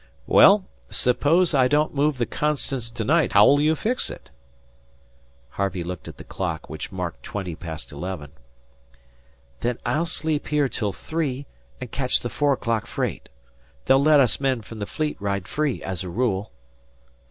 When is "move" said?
1.93-2.17